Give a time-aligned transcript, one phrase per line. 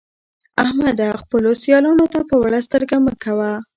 [0.63, 1.07] احمده!
[1.21, 3.51] خپلو سيالانو ته په وړه سترګه مه ګوه.